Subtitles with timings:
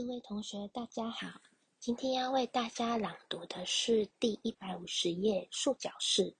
[0.00, 1.28] 各位同学，大家好。
[1.78, 6.34] 今天要为大家朗读的是第一百五十页束脚式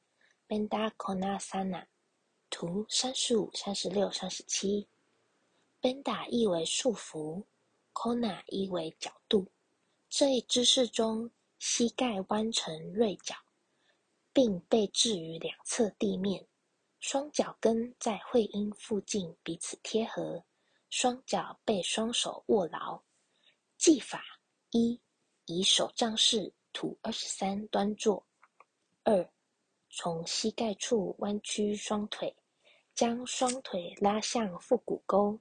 [0.48, 1.84] Benda Konasana，
[2.48, 4.88] 图三十五、三十六、三十七。
[5.78, 7.44] Benda 意为束缚
[7.92, 9.46] ，Kona 意为角度。
[10.08, 13.36] 这一姿势中，膝盖弯成锐角，
[14.32, 16.46] 并被置于两侧地面，
[16.98, 20.42] 双脚跟在会阴附近彼此贴合，
[20.88, 23.02] 双脚被双手握牢。
[23.80, 24.22] 技法
[24.72, 25.00] 一：
[25.46, 28.26] 以手杖式图二十三端坐。
[29.04, 29.32] 二：
[29.88, 32.36] 从膝盖处弯曲双腿，
[32.94, 35.40] 将双腿拉向腹股沟。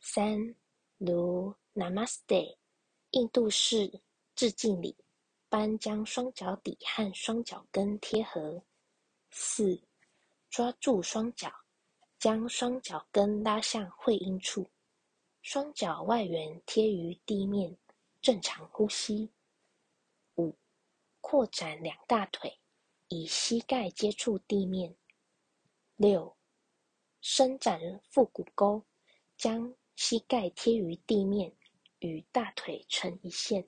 [0.00, 0.54] 三：
[0.96, 2.56] 如 Namaste
[3.10, 4.00] 印度式
[4.36, 4.96] 致敬礼
[5.48, 8.62] 般，将双脚底和双脚跟贴合。
[9.32, 9.82] 四：
[10.50, 11.52] 抓住双脚，
[12.16, 14.70] 将双脚跟拉向会阴处。
[15.42, 17.76] 双脚外缘贴于地面，
[18.20, 19.32] 正常呼吸。
[20.36, 20.54] 五、
[21.20, 22.58] 扩展两大腿，
[23.08, 24.94] 以膝盖接触地面。
[25.96, 26.36] 六、
[27.20, 28.84] 伸展腹股沟，
[29.36, 31.56] 将膝盖贴于地面，
[32.00, 33.66] 与大腿成一线。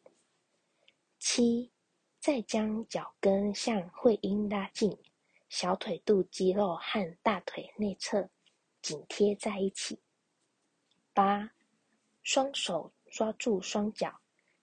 [1.18, 1.72] 七、
[2.20, 4.96] 再将脚跟向会阴拉近，
[5.48, 8.28] 小腿肚肌肉和大腿内侧
[8.82, 9.98] 紧贴在一起。
[11.14, 11.50] 八。
[12.22, 14.20] 双手抓住双脚，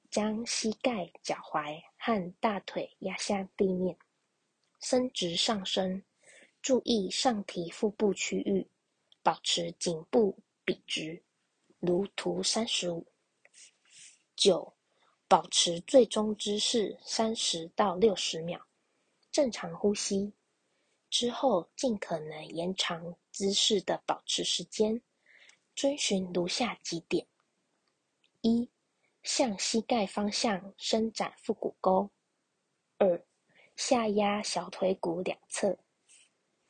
[0.10, 3.98] 将膝盖、脚踝和大腿压下地面，
[4.80, 6.04] 伸直上身，
[6.62, 8.68] 注意上提腹部区域，
[9.22, 11.22] 保持颈部笔直，
[11.80, 13.06] 如图三十五。
[14.36, 14.74] 九，
[15.28, 18.66] 保持最终姿势三十到六十秒，
[19.32, 20.32] 正常呼吸，
[21.10, 25.02] 之后尽可能延长姿势的保持时间，
[25.76, 27.28] 遵循如下几点。
[28.42, 28.70] 一、
[29.22, 32.10] 向膝盖方向伸展腹股沟；
[32.98, 33.22] 二、
[33.76, 35.78] 下压小腿骨两侧；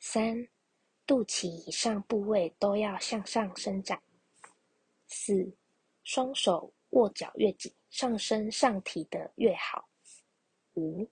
[0.00, 0.48] 三、
[1.06, 3.96] 肚脐以上部位都要向上伸展；
[5.06, 5.56] 四、
[6.02, 9.88] 双手握脚越紧，上身上提的越好；
[10.74, 11.08] 五、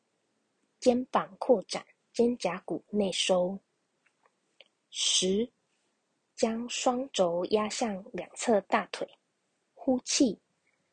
[0.81, 3.61] 肩膀扩展，肩胛骨内收；
[4.91, 5.53] 十、
[6.35, 9.09] 将双肘压向两侧大腿，
[9.73, 10.41] 呼气。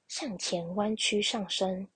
[0.07, 1.87] 向前弯曲上身，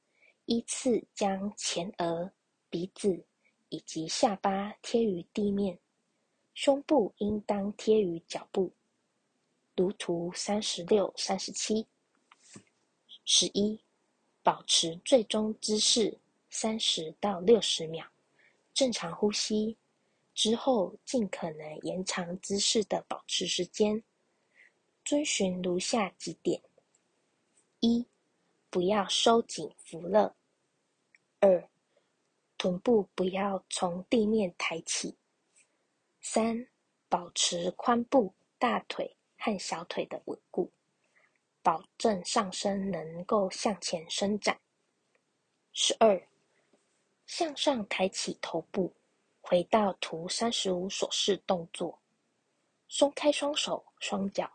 [0.46, 2.32] 依次将前额、
[2.70, 3.26] 鼻子
[3.70, 5.80] 以及下巴贴于地面，
[6.54, 8.72] 胸部应当贴于脚部。
[9.76, 11.88] 如图三十六、三十七。
[13.24, 13.80] 十一，
[14.42, 16.18] 保持最终姿势
[16.50, 18.06] 三十到六十秒，
[18.74, 19.78] 正常呼吸，
[20.34, 24.04] 之后尽可能延长姿势的保持时间，
[25.06, 26.60] 遵循如下几点。
[27.82, 28.06] 一、
[28.70, 30.34] 不要收紧扶勒；
[31.40, 31.70] 二、
[32.58, 35.16] 臀部不要从地面抬起；
[36.20, 36.68] 三、
[37.08, 40.70] 保持髋部、大腿和小腿的稳固，
[41.62, 44.60] 保证上身能够向前伸展。
[45.72, 46.28] 十二、
[47.26, 48.94] 向上抬起头部，
[49.40, 51.98] 回到图三十五所示动作，
[52.90, 54.52] 松开双手、双脚，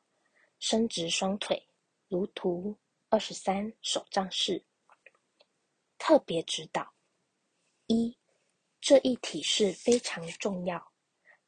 [0.58, 1.66] 伸直双腿，
[2.08, 2.76] 如图。
[3.14, 4.64] 二十三手杖式，
[5.98, 6.94] 特别指导：
[7.86, 8.18] 一，
[8.80, 10.90] 这一体式非常重要，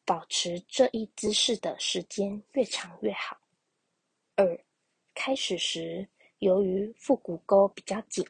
[0.04, 3.36] 保持这一姿势的时间越长越好。
[4.36, 4.64] 二，
[5.12, 8.24] 开始时由于腹股沟比较紧，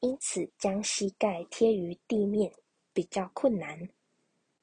[0.00, 2.50] 因此将膝盖贴于地面
[2.94, 3.86] 比较困难，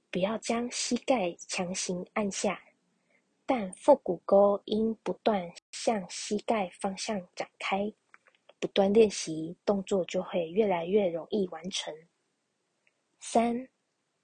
[0.09, 2.59] 不要将膝盖强行按下。
[3.45, 7.91] 但腹股沟应不断向膝盖方向展开，
[8.59, 11.93] 不断练习，动作就会越来越容易完成。
[13.19, 13.67] 三、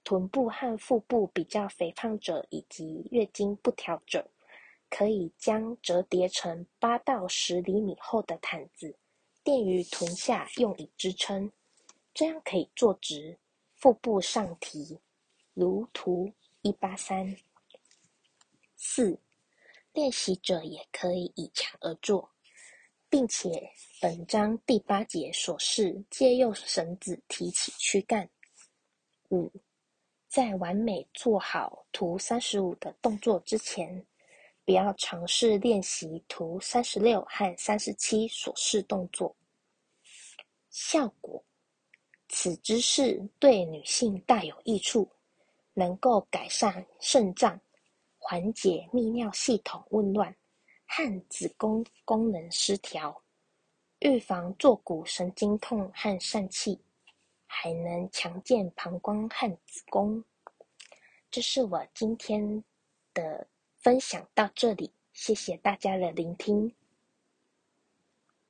[0.04, 4.30] 臀部和腹部比较肥胖者以及月经不调者，
[4.88, 8.96] 可以将折叠成八到十厘米厚的毯子
[9.42, 11.50] 垫于臀下，用以支撑，
[12.14, 13.38] 这样可以坐直，
[13.74, 14.98] 腹部上提，
[15.54, 16.32] 如图
[16.62, 17.36] 一八三。
[18.76, 19.18] 四，
[19.92, 22.30] 练习者也可以倚墙而坐，
[23.16, 28.28] 并且本章第八节所示，借用绳子提起躯干。
[29.30, 29.50] 五，
[30.28, 34.04] 在完美做好图三十五的动作之前，
[34.66, 39.34] 不要尝试练习图三十六和三十七所示动作。
[40.68, 41.42] 效果：
[42.28, 45.10] 此姿势对女性大有益处，
[45.72, 47.58] 能够改善肾脏。
[48.18, 50.36] 缓解泌尿系统紊乱
[50.96, 53.22] 和子宫功能失调。
[53.98, 56.80] 预防坐骨神经痛和疝气，
[57.46, 60.24] 还能强健膀胱和子宫。
[61.30, 62.64] 这是我今天
[63.12, 63.46] 的
[63.76, 66.74] 分享，到这里，谢谢大家的聆听。